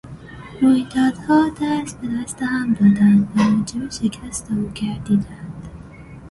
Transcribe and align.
رویدادها 0.61 1.49
دست 1.61 2.01
به 2.01 2.07
دست 2.07 2.41
هم 2.41 2.73
دادند 2.73 3.31
و 3.35 3.43
موجب 3.43 3.89
شکست 3.91 4.47
او 4.51 4.71
گردیدند. 4.75 5.67